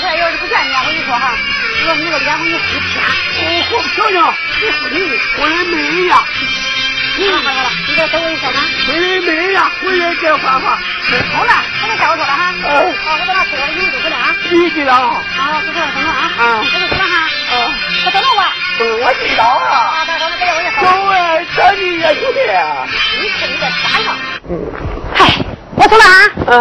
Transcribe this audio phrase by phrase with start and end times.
[0.00, 1.32] 要是不见你，我跟你说哈，
[1.86, 3.02] 我那个脸我给你糊天。
[3.70, 4.96] 我漂亮，你糊你，
[5.38, 6.14] 我的妹呀！
[7.18, 8.54] 好了好了，你再等我一下哈。
[8.86, 10.78] 我的妹呀，回来再换换。
[11.34, 12.54] 好了，我再叫我说了哈。
[12.64, 12.66] 哦。
[13.04, 14.34] 好，我把他车你们都回来啊。
[14.50, 14.92] 你知道。
[15.36, 16.30] 好，就这样，等着啊。
[16.38, 16.42] 嗯。
[16.58, 17.28] 我就说了哈。
[17.50, 17.54] 嗯。
[18.06, 18.40] 我等着我。
[18.80, 19.74] 嗯，我知道啊。
[19.98, 20.18] 啊，再。
[20.18, 21.14] 走啊，
[21.56, 22.38] 等你呀，兄弟。
[23.20, 24.16] 你看你在山上。
[24.48, 24.52] 嗯。
[25.14, 25.18] 嗨，
[25.76, 26.14] 我走了啊。
[26.46, 26.52] 嗯。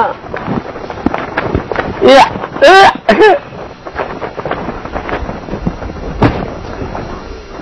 [2.16, 2.20] 呀，
[2.62, 2.94] 呃。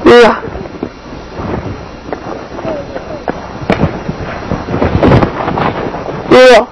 [0.06, 0.42] 哎呀。
[6.32, 6.68] 哎呀，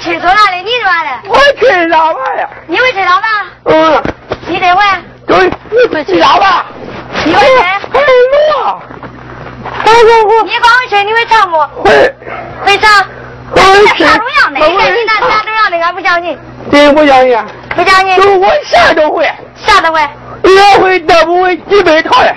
[0.00, 1.10] 吃错了的，你说的。
[1.28, 2.48] 我吃啥玩意儿？
[2.66, 3.26] 你会吃啥吧？
[3.64, 4.02] 嗯。
[4.46, 4.82] 你这会？
[5.26, 5.52] 对。
[5.70, 6.64] 你知道吧？
[7.26, 7.58] 一块钱。
[7.62, 8.00] 哎会
[9.92, 10.42] 会会！
[10.44, 11.58] 你光会吃，你会唱不？
[11.82, 11.90] 会。
[12.64, 13.04] 会唱。
[13.54, 14.06] 会吹。
[14.06, 14.58] 啥中样的？
[14.66, 16.38] 你看你那啥中样的，俺不相信。
[16.72, 17.38] 真不相信？
[17.76, 18.40] 不相信。
[18.40, 19.30] 我啥都会。
[19.56, 20.00] 啥都会。
[20.42, 22.34] 我会，都不会几百套的。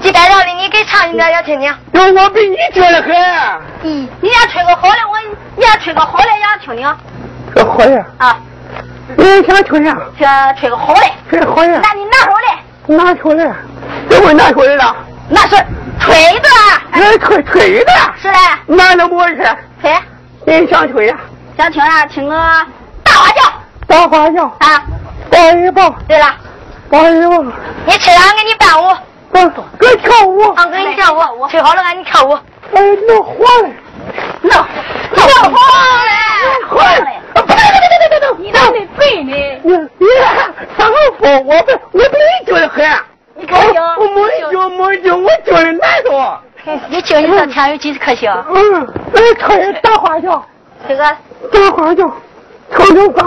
[0.00, 1.74] 几百套的，你给唱一个要听听。
[1.92, 3.10] 我比你绝的很。
[3.82, 5.18] 咦，你要吹个好的，我
[5.56, 6.96] 你要吹个好的，也要听听。
[7.52, 8.06] 吹好的。
[8.18, 8.36] 啊。
[9.16, 9.96] 你想吹啥？
[10.18, 11.02] 想吹个好的。
[11.28, 11.80] 吹好的。
[11.80, 12.94] 那你拿手的。
[12.94, 13.54] 拿出来？
[14.08, 14.96] 怎么拿出来了？
[15.28, 15.56] 那是
[16.00, 16.48] 吹的。
[16.92, 17.92] 那吹吹的。
[18.20, 18.38] 是的。
[18.66, 19.56] 那能不是？
[19.82, 19.92] 吹。
[20.44, 21.16] 你想吹呀？
[21.56, 22.06] 想听啥？
[22.06, 22.34] 听个
[23.02, 23.52] 大花轿。
[23.86, 24.44] 大花轿。
[24.60, 24.82] 啊。
[25.30, 25.90] 抱一抱。
[26.06, 26.34] 对了。
[26.88, 27.42] 抱一抱。
[27.84, 28.96] 你吹上，给你伴舞。
[29.44, 30.40] 我给跳舞。
[30.52, 31.46] 啊，给你跳舞。
[31.48, 32.32] 吹好了，俺你跳舞。
[32.74, 33.72] 哎，弄活嘞。
[34.42, 34.52] 弄。
[35.14, 35.20] 弄
[35.52, 35.56] 活
[36.06, 36.12] 嘞。
[36.68, 37.18] 活嘞。
[37.34, 38.24] 别别别别别别！
[38.38, 39.32] 你咋没背呢？
[39.62, 40.06] 你你
[40.76, 42.84] 上风，我不我比你教的很。
[43.34, 43.80] 你可行？
[43.98, 44.16] 我没
[44.52, 46.40] 教没教，我教的难多。
[46.88, 48.30] 你教你这天有几颗星？
[48.54, 50.44] 嗯，来吹大花轿。
[50.88, 51.04] 这个
[51.52, 52.10] 大花轿，
[52.70, 53.26] 唱成咱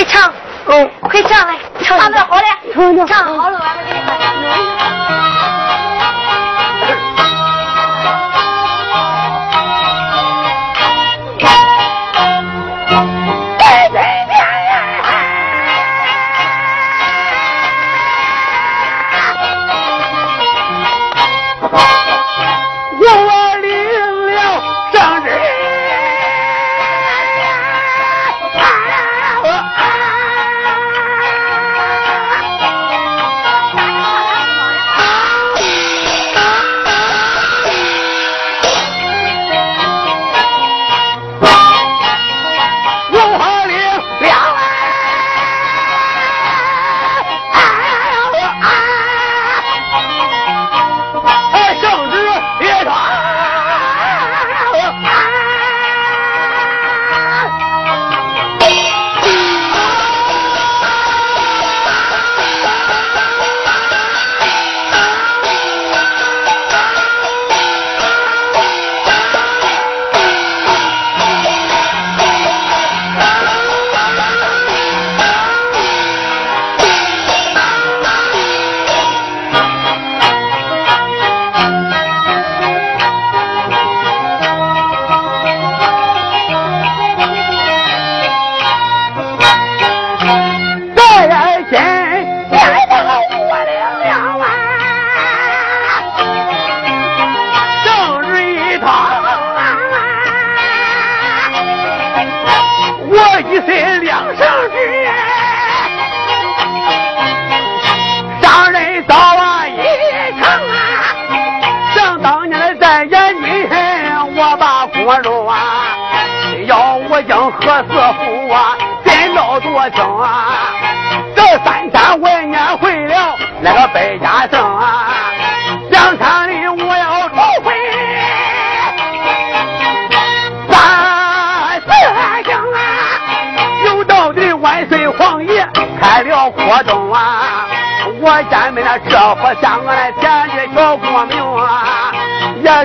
[0.00, 0.04] 会。
[0.06, 0.32] 唱。
[0.66, 0.90] 嗯。
[1.02, 3.06] 会唱来，唱的好嘞。
[3.06, 3.49] 唱好了，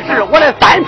[0.06, 0.84] 是我的三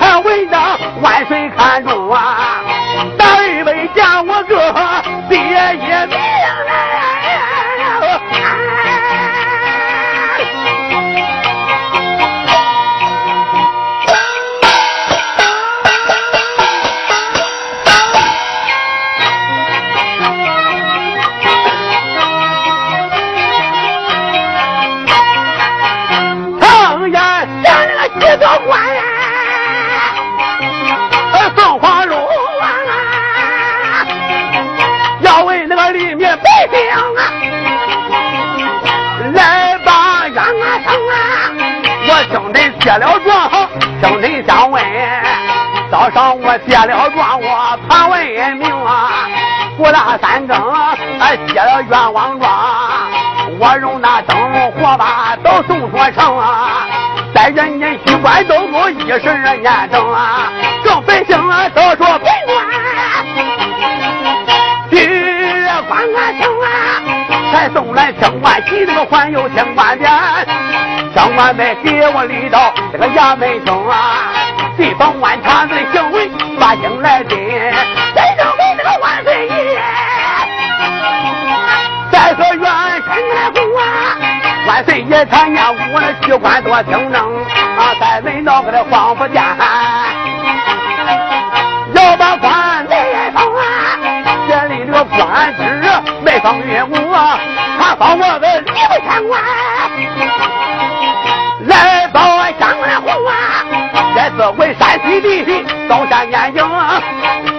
[46.12, 49.28] 上我接了状，我盘问明啊。
[49.78, 50.58] 不大三更，
[51.20, 52.50] 俺接了冤枉状。
[53.60, 56.88] 我用那灯笼火把都送说成啊。
[57.34, 60.52] 在人间虚官都够一十二年整啊。
[60.84, 62.58] 众百姓啊都说本官，
[64.90, 64.96] 去
[65.88, 66.68] 官啊听啊，
[67.52, 70.10] 才送来听官喜，这个还有听官匾。
[71.14, 74.32] 相官们给我立到这个衙门中啊，
[74.78, 75.27] 地方万
[76.60, 79.82] 把京来真，真正给这个万岁爷。
[82.12, 82.66] 再说元
[83.06, 84.18] 神来公啊，
[84.68, 87.22] 万岁爷参见我的机关多听政
[87.78, 89.44] 啊，在门道给他黄福殿，
[91.94, 93.64] 要把官来封啊，
[94.48, 95.62] 建立这个官职
[96.24, 97.40] 没封岳母啊，
[97.80, 99.77] 他封我个礼部县官。
[105.88, 106.64] 刀下眼睛，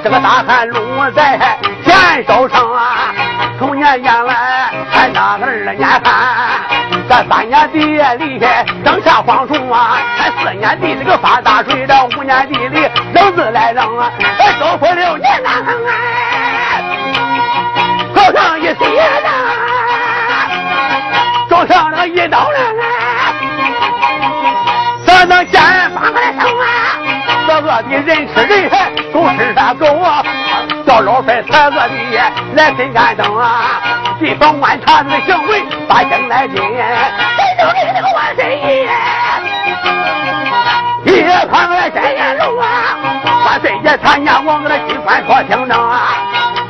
[0.03, 0.79] 这个大汉路
[1.15, 1.39] 在
[1.85, 3.15] 前手上啊！
[3.59, 6.61] 从年年来还那二年旱，
[7.09, 8.39] 这三年地里
[8.85, 9.99] 扔下蝗虫啊！
[10.17, 14.11] 还四年地里个发大水，这五年地里扔自来扔啊！
[14.39, 16.83] 还收复六年难哎，
[18.15, 18.75] 头上一血
[19.25, 19.29] 的，
[21.49, 22.59] 手上那一刀刃。
[25.27, 25.57] 能先放个来生啊！
[25.57, 25.78] 这
[27.69, 28.71] 饿的人吃人，
[29.13, 30.25] 狗吃啥狗啊？
[30.87, 31.95] 叫老帅才饿的
[32.55, 33.83] 来真干等啊！
[34.19, 36.65] 地方官他的行为把京来进，谁
[37.61, 38.89] 都给那个万岁爷！
[41.05, 42.97] 一看来真眼龙啊！
[43.45, 46.09] 万岁爷参见我们的机关说听政啊！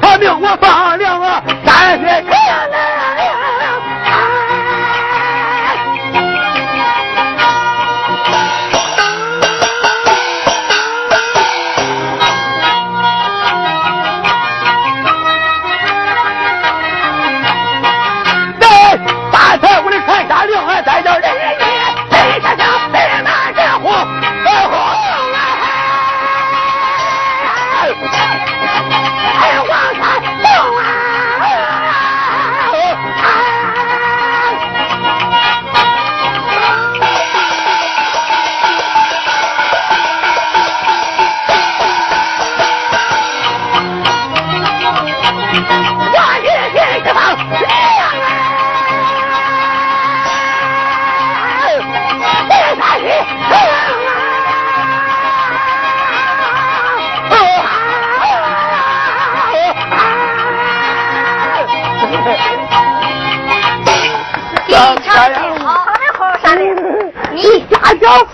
[0.02, 1.38] 他命我放粮啊，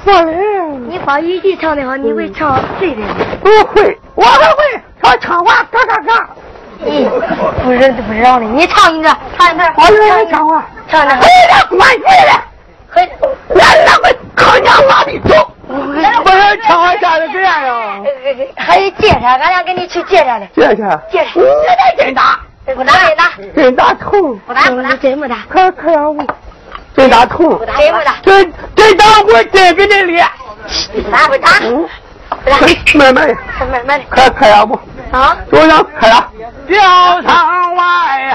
[0.04, 3.02] 夫人，你把豫剧唱的好，你会唱谁的？
[3.40, 4.56] 不会，我还会。
[5.02, 6.28] 我唱话嘎嘎嘎。
[6.84, 7.08] 嗯，
[7.62, 8.46] 不是不知道呢。
[8.46, 9.08] 你唱一个，
[9.38, 9.64] 唱一个。
[9.64, 10.64] 好嘞，唱话。
[10.88, 11.14] 唱的。
[11.14, 11.20] 哎
[11.50, 12.42] 呀，关系了。
[12.90, 13.08] 嘿，
[13.60, 15.50] 俺两个靠娘妈的走。
[15.66, 16.02] 不是
[16.62, 18.02] 唱完下来怎样呀？
[18.56, 20.46] 还有借钱，俺俩给你去借钱的。
[20.54, 21.00] 借钱？
[21.10, 21.30] 借钱。
[21.36, 22.38] 你得真打。
[22.64, 23.32] 不打真打。
[23.54, 24.38] 真打痛。
[24.46, 25.38] 不打不打，真不打。
[25.48, 26.26] 可可要不？
[26.96, 27.58] 真打痛。
[27.58, 28.16] 不打真不打。
[28.22, 30.26] 真真打我真给你脸。
[31.10, 31.50] 打不打？
[31.62, 31.88] 嗯。
[32.94, 33.34] 慢慢的。
[33.70, 34.04] 慢慢的。
[34.08, 34.78] 可可呀不？
[35.12, 36.28] 啊，中央开了，
[36.66, 38.34] 吊舱外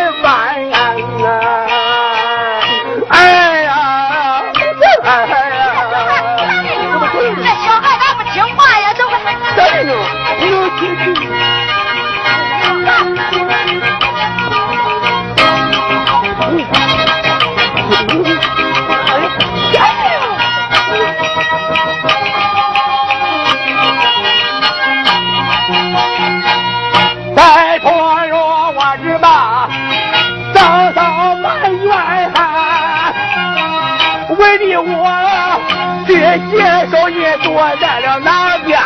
[37.53, 38.79] 我在了哪边？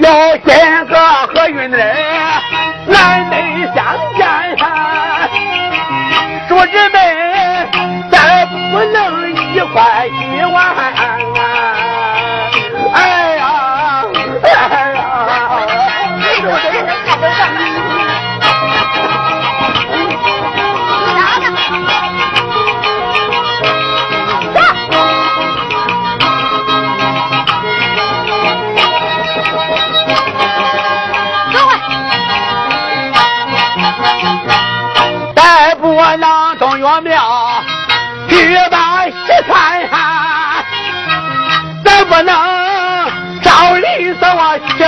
[0.00, 0.96] 要见个
[1.28, 2.37] 何云来，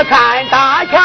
[0.05, 0.99] 看大全，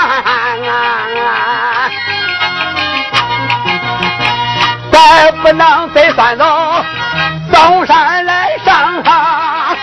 [4.91, 6.45] 咱不能再算走
[7.51, 9.75] 嵩山来上啊，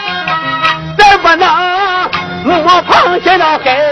[0.97, 2.11] 咱不能
[2.45, 3.92] 摸螃蟹到海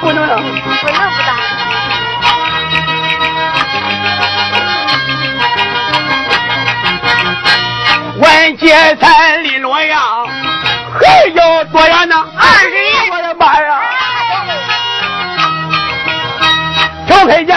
[0.00, 1.32] 不能了，不能不打。
[8.18, 10.26] 问劫财离洛阳，
[11.00, 12.14] 还有多远呢？
[12.38, 13.10] 二十里。
[13.10, 13.80] 我的妈呀！
[17.08, 17.56] 程佩见，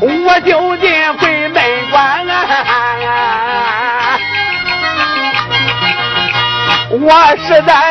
[0.00, 2.34] 我就进回门关啊！
[6.90, 7.10] 我
[7.46, 7.85] 实在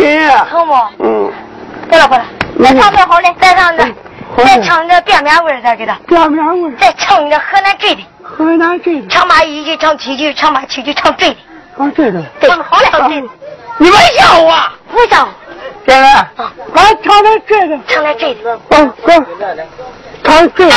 [0.00, 0.48] 很。
[0.48, 0.74] 疼不？
[1.04, 1.32] 嗯。
[1.88, 2.24] 过来过来。
[2.62, 3.94] 再唱点好嘞，再唱点，
[4.44, 5.94] 再唱点变面味儿，再给他。
[6.06, 8.02] 变面味再唱点河南坠的。
[8.22, 9.08] 河南坠的。
[9.08, 11.36] 唱吧一句，唱七句，唱吧七句，唱坠的。
[11.76, 12.22] 唱坠的。
[12.42, 13.28] 唱好嘞，唱坠的。
[13.78, 14.54] 你们笑我？
[14.92, 15.28] 不笑。
[15.86, 16.06] 姐妹，
[16.74, 17.78] 俺唱点坠的。
[17.88, 18.60] 唱点坠的。
[18.70, 19.26] 嗯，行。
[20.22, 20.74] 唱坠的。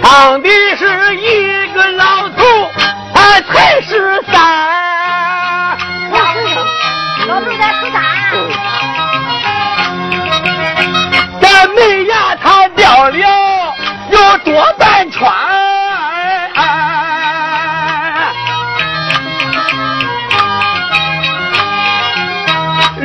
[0.00, 2.42] 唱的是一个老头。
[3.14, 4.34] 他才十三，
[6.10, 6.18] 老
[6.50, 6.54] 头
[7.56, 7.96] 才十三。
[11.40, 13.16] 咱门牙他掉了
[14.10, 15.20] 有多半圈，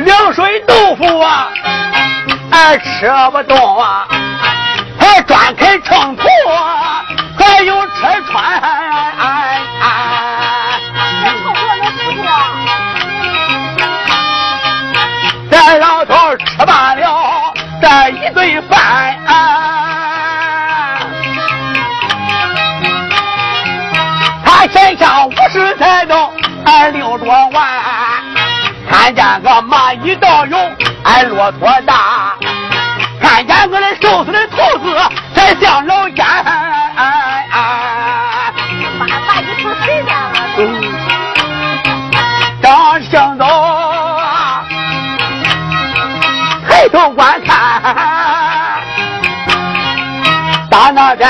[0.04, 1.48] 凉水豆腐啊，
[2.50, 4.06] 俺吃不动啊，
[4.98, 6.26] 还专开秤砣，
[7.38, 7.83] 还有
[18.44, 19.18] 这一顿饭，
[24.44, 26.30] 他身上五十财都
[26.66, 27.66] 二六多万，
[28.90, 30.58] 看见个蚂蚁倒有
[31.04, 32.34] 俺骆驼大，
[33.18, 34.94] 看见个那瘦死的兔子
[35.34, 36.53] 才像老烟。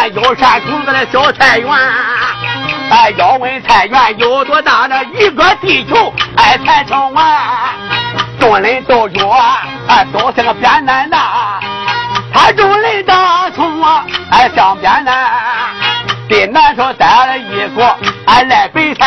[0.05, 1.71] 打那边有山村子的小菜园，
[2.91, 4.87] 哎，要问菜园有多大？
[4.87, 7.25] 那一个地球哎才成完。
[8.39, 9.35] 众人都说，
[9.89, 11.61] 哎，都是个扁担大。
[12.33, 15.17] 他众人大葱啊，哎，像扁担。
[16.29, 19.07] 给南头带了一个哎来白菜，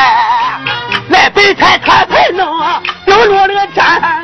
[1.09, 2.47] 来白菜他才能
[3.05, 4.16] 就落那个站。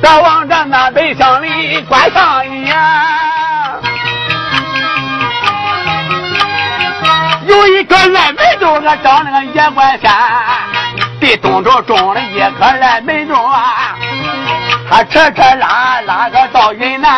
[0.00, 2.76] 再往咱那北乡里观上一眼，
[7.46, 10.14] 有一个烂梅豆，我长那个野关山，
[11.20, 13.96] 地东头种了一棵烂梅豆啊，
[14.88, 17.10] 他扯扯拉拉个到云南，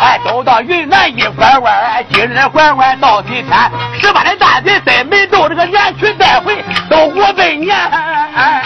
[0.00, 7.74] 哎，都到云南一拐弯，今日拐弯到西天，十八的大嘴塞梅豆，这个连去带回都五百年。
[7.74, 8.62] 哎哎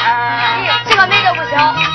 [0.88, 1.93] 这个梅豆不小。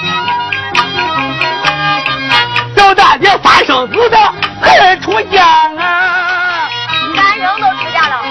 [3.69, 4.17] 生子的
[4.60, 5.45] 还出嫁
[5.77, 6.67] 啊！
[7.15, 8.23] 男生都出嫁了。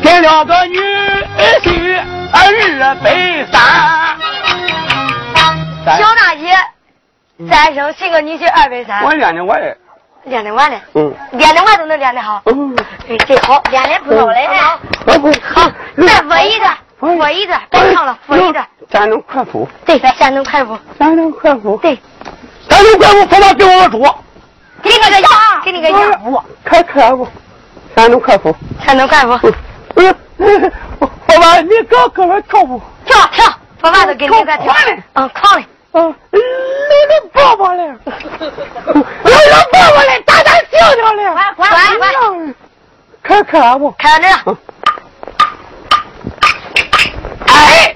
[0.00, 2.00] 给了个女婿
[2.32, 3.60] 二百三。
[5.98, 6.56] 小大姐
[7.50, 9.02] 三生 sinh 个女婿二百三。
[9.02, 9.76] 我练的我的，
[10.22, 10.80] 练的完了。
[10.94, 11.12] 嗯。
[11.32, 12.40] 练的完都能练得好。
[12.46, 12.76] 嗯。
[13.08, 14.46] 哎，真好，练的不错嘞。
[14.56, 14.78] 好。
[15.52, 18.64] 好，再扶一段，扶一段，别唱了，扶一段。
[18.92, 19.68] 山东快夫。
[19.84, 20.78] 对，山东快夫。
[20.96, 21.76] 山东快夫。
[21.78, 21.98] 对。
[22.74, 24.24] 山东快夫，跑到给我说。
[24.82, 25.30] 给你个样，
[25.64, 26.44] 给你个样。
[26.68, 27.28] 快快夫，
[27.94, 28.54] 山东快夫。
[28.84, 29.52] 山东快夫。
[29.94, 32.82] 嗯，爸爸，你搁搁那跳舞。
[33.06, 33.46] 跳跳，
[33.80, 34.74] 爸爸都给你在跳。
[35.12, 35.64] 嗯，狂嘞。
[35.92, 36.40] 嗯，来
[37.08, 37.86] 来爸爸嘞，
[39.22, 41.22] 来来爸爸嘞，大胆笑笑嘞。
[41.54, 42.10] 快快快！
[43.22, 43.92] 看看不？
[43.92, 44.28] 看着。
[47.46, 47.94] 哎，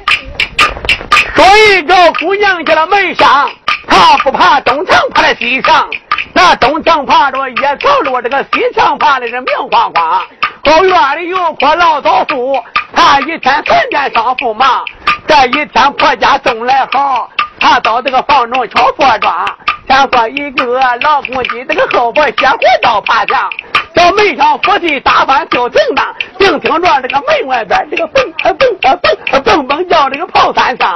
[1.34, 3.50] 说一个姑娘家了门上，
[3.86, 5.88] 他不怕东墙，怕在西墙。
[6.32, 10.22] 那东墙爬着野草路，这个西墙爬的是明晃晃。
[10.64, 12.62] 后院里有棵老枣树，
[12.92, 14.84] 他一天三遍上父忙。
[15.26, 19.46] 这一天婆家送来好，他到这个房中敲破庄。
[19.88, 23.50] 先说一个老公鸡，这个后边歇火刀爬墙。
[23.94, 30.87] 这门上夫妻打饭就停当，净听着这个门外边这个蹦啊蹦啊蹦啊蹦蹦叫这个炮三声，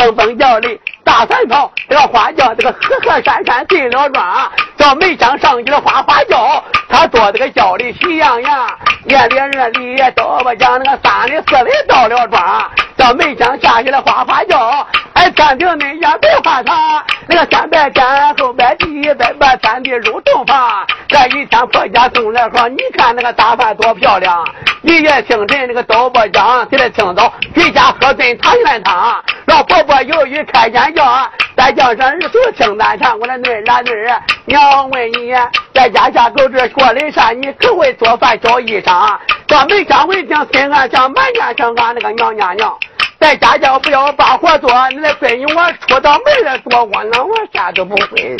[0.00, 24.46] 蹦蹦叫的大三炮，这个花叫这个和和山山进了庄，小门上上去了哗哗叫，他坐这个轿里喜洋洋，夜里二里都不讲那个三里四里到了庄，小门上下去了哗哗叫，哎天庭那也别怕他，那个三百天后边地百把三地入洞房，这一天婆家送来好，你看那个打扮多漂亮，
[24.82, 35.34] 一夜清晨那个都不讲，起来清早回家喝顿汤圆汤，老婆婆由于开眼叫，再叫上日头清淡茶，我的女儿女儿，娘问你
[35.74, 37.30] 在家下狗这说的啥？
[37.30, 39.18] 你可会做饭挑衣裳？
[39.48, 42.72] 这没上为听心安想满眼想俺那个娘娘娘。
[43.18, 48.36] 在家叫不要把活做，你的闺女我出到门来做窝囊，我啥都不会。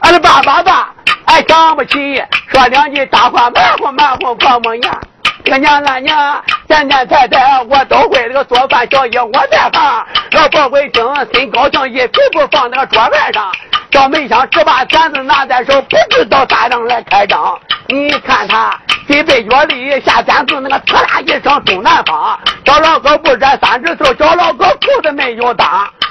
[0.00, 0.92] 俺的爸爸爸，
[1.30, 5.00] 还想不起，说两句大话满乎满乎婆母娘。
[5.44, 13.52] 这个娘啊娘，年年在在我都会这个做饭小姨我在行，老婆会听心高兴，一屁股放那个桌面上，
[13.92, 17.56] 小门上只把剪子拿在手，不知道咋样来开张。
[17.86, 22.40] 你看他这杯药里下剪子，那个刺啦一声东南方。
[22.66, 25.64] 小老哥不摘三指头，小老哥裤子没有裆。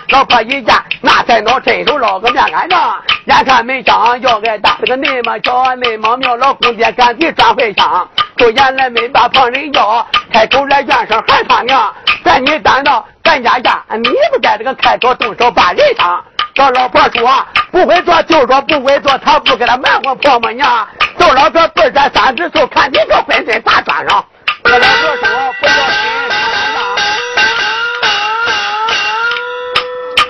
[0.10, 3.00] 老婆一见，那才能伸手捞个面干仗。
[3.26, 8.10] 眼看门上要挨打，这个内么巧，内么妙，老公爹赶紧转回乡。
[8.36, 11.94] 就眼来没把旁人要，开口来怨声喊他娘。
[12.24, 16.24] 咱你担到咱家家，你不在这个开口动手把人伤。
[16.56, 20.88] 这老婆说不会做就说不会做，他不给他瞒活婆母娘。
[21.20, 24.26] 小老婆不摘三指头，看你这浑身咋穿上。
[24.66, 26.09] 小老婆说不要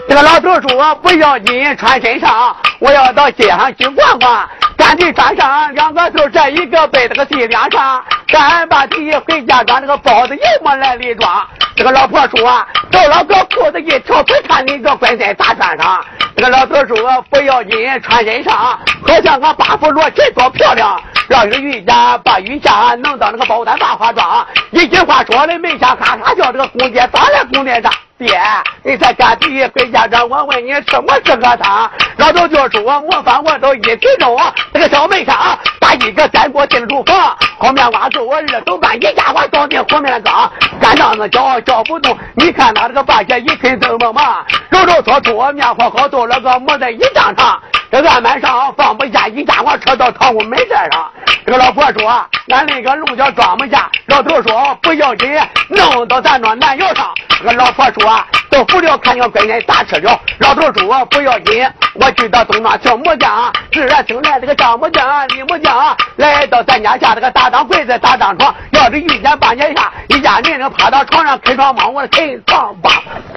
[0.10, 4.50] 这个老头说不要紧，穿身上，我要到街上去逛逛。
[4.76, 11.48] 赶紧穿上两个头，这一个背这个脊梁上，赶把地回家装这个包子油馍来里装。
[11.76, 16.04] 这个老婆说，到了个裤子一条，别看你个乖在大穿上。
[16.36, 21.00] 这个老头说不要紧，穿身上，好像个八福罗裙多漂亮。
[21.28, 27.94] 让这个瑜伽把瑜伽弄到那个包单大化妆，一句话说的没想哈哈叫这个公爹咋了公爹上？
[28.20, 28.38] 爹，
[28.84, 31.90] 你才干地回家长，我问你什么是个汤？
[32.18, 34.38] 老头就说模仿我都一体中，
[34.74, 40.52] 这个小门上打一个三锅进厨房，后面挖住我二斗半，一家伙倒进后面的缸，
[40.82, 42.18] 干仗子叫叫不动。
[42.36, 44.46] 你看他这个八戒一啃怎么忙？
[44.70, 47.58] 揉揉搓搓，面和好都那个磨在一张上。
[47.90, 51.10] 这案板上放不下，一家伙扯到堂屋门这上。
[51.46, 52.08] 这个老婆说
[52.52, 55.28] ：“俺那个龙角装不下。”老头说：“不要紧，
[55.70, 58.04] 弄到咱那南窑上。”这个老婆说
[58.52, 68.54] ：“到不了，看见闺女咋吃了。”老头说：“不要紧，我去到东庄小木匠，自然听来这个丈木匠、李木匠来到咱家下这个大当柜子、大当床。
[68.72, 72.92] 要是遇见半年下，一家人能趴到床上开床帮我开床吧。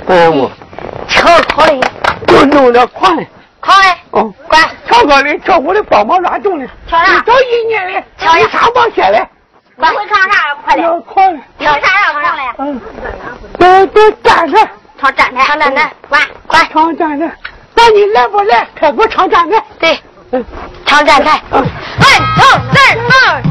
[0.08, 0.50] 哎我，
[1.06, 1.80] 巧巧的，
[2.26, 3.08] 就弄点快。
[3.60, 3.72] 快！
[4.10, 4.58] 哦，快！
[4.88, 7.20] 跳高的，跳舞的，帮忙拉重的，跳啥？
[7.20, 9.30] 找一年的，跳啥帮下来？
[9.76, 10.54] 快啥？
[10.64, 11.02] 快点！
[11.02, 11.32] 快！
[11.58, 12.12] 跳啥呀？
[12.12, 12.54] 唱来！
[12.58, 12.80] 嗯，
[13.58, 14.68] 都都站着，
[15.00, 16.68] 唱站台，唱站台，快快！
[16.72, 17.30] 唱站台，
[17.74, 18.66] 那你来不来？
[18.74, 19.62] 开我唱站台。
[19.78, 20.00] 对，
[20.32, 20.44] 嗯，
[20.87, 21.40] 唱站台。
[21.50, 21.64] 嗯，二、
[22.72, 23.42] 三、二。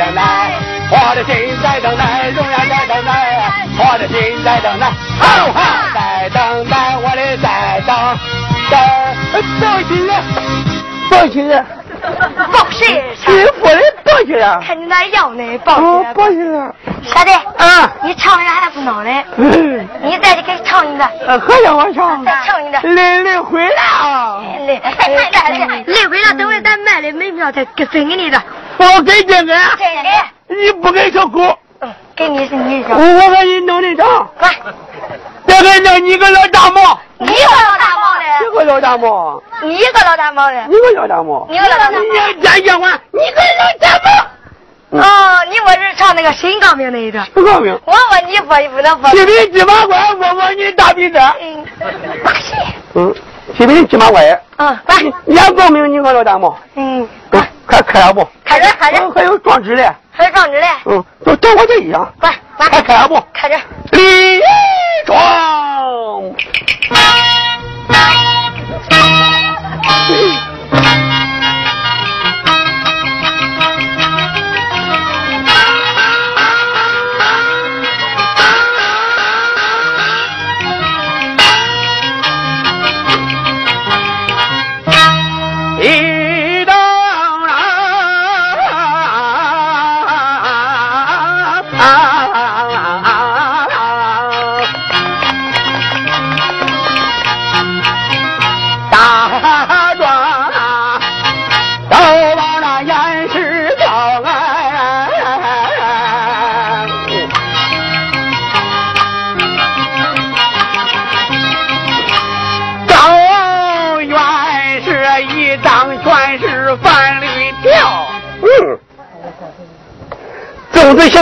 [0.00, 0.14] 在等
[4.80, 4.88] 待，
[5.20, 5.60] 好好
[5.92, 7.94] 在等待，我的在等
[8.70, 8.80] 等，
[9.60, 10.10] 抱起来，
[11.10, 11.62] 抱起来，
[12.50, 13.04] 抱谁？
[13.14, 13.26] 媳
[13.60, 14.58] 妇的抱起来。
[14.66, 16.14] 看你那样呢，抱起来。
[16.14, 16.72] 抱起来。
[17.02, 19.22] 小弟，啊，你唱啥还不孬嘞？
[20.02, 21.04] 你再去给唱一个。
[21.04, 22.24] 还让我唱？
[22.24, 22.80] 再唱一个。
[22.80, 24.40] 累累回来啊！
[24.66, 28.42] 累累累回来，等会咱卖的门票再给分给你的。
[28.80, 29.54] 我给这个。
[29.76, 30.54] 给。
[30.54, 31.58] 你不给小狗。
[32.16, 32.88] 给你是你的。
[32.94, 34.28] 我给你弄的唱。
[34.38, 34.50] 快。
[35.46, 36.98] 在还能你个老大毛？
[37.18, 38.24] 你个老大毛嘞？
[38.42, 39.42] 你个老大毛？
[39.62, 40.66] 你个老大毛嘞？
[40.68, 41.46] 你个老大毛？
[41.50, 41.98] 你个老大毛？
[42.00, 45.00] 你再讲话，你个老大毛？
[45.00, 47.26] 哦，你我是唱那个新高明那一段。
[47.32, 47.78] 新高明。
[47.84, 49.08] 我问你不不能不。
[49.08, 51.18] 西北芝麻官，我问你大鼻子。
[51.40, 51.66] 嗯。
[52.94, 53.14] 嗯。
[53.56, 54.40] 西北芝麻官。
[54.56, 54.78] 嗯。
[54.86, 55.12] 来。
[55.26, 56.56] 杨高明，你个老大毛。
[56.74, 57.08] 嗯。
[57.30, 58.26] 快快开了不？
[58.44, 59.10] 开着开着。
[59.12, 59.88] 还有装纸嘞。
[60.10, 60.66] 还有装纸嘞。
[60.86, 61.04] 嗯。
[61.24, 62.12] 都跟我这一样。
[62.18, 62.34] 快。
[62.56, 63.22] 快开了不？
[63.32, 63.56] 开着。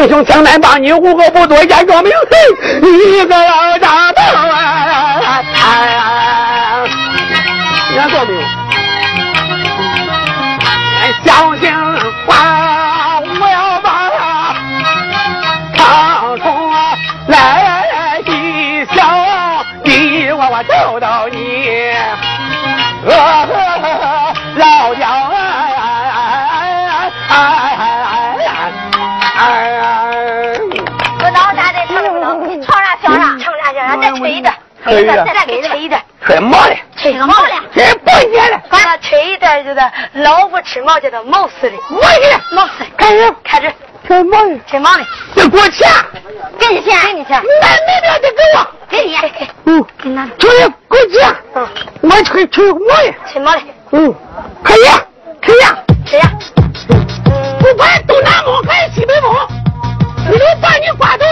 [0.09, 2.40] 公子行凶，枪难把你五个不多见个名分，
[2.83, 5.42] 一个老大头啊！
[7.97, 8.40] 看到没有？
[11.25, 11.73] 小心
[12.27, 13.88] 话，我要把
[15.75, 16.47] 长虫
[17.29, 18.99] 来一小
[19.83, 21.38] 弟，我我找到你，
[34.29, 38.61] 吹一段，吹一段，再给吹一段，吹毛的，吹个毛的，这不演了。
[39.25, 39.81] 一段就是
[40.23, 42.85] 老不吃毛，叫做毛死的，我去，毛死。
[42.99, 43.72] 开始，开始，
[44.07, 45.05] 吹毛的，吹毛嘞，
[45.35, 45.89] 你给我钱，
[46.59, 51.66] 给你钱，给你钱，那没必要得给我，给你，给，嗯，给拿，吹给我钱，嗯，
[52.03, 53.62] 我吹吹毛的，吹毛的，
[53.93, 54.14] 嗯，
[54.62, 54.85] 可以，
[55.41, 56.31] 可以呀，吹呀，
[57.61, 59.35] 不管东南风还是西北风，
[60.31, 61.24] 你都把你挂头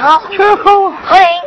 [0.00, 1.39] 你这你这